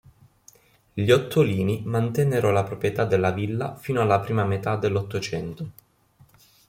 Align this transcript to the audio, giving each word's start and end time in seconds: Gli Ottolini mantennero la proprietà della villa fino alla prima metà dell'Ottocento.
Gli 0.93 1.11
Ottolini 1.11 1.83
mantennero 1.85 2.49
la 2.51 2.63
proprietà 2.63 3.05
della 3.05 3.29
villa 3.29 3.75
fino 3.75 4.01
alla 4.01 4.19
prima 4.19 4.43
metà 4.45 4.75
dell'Ottocento. 4.75 5.71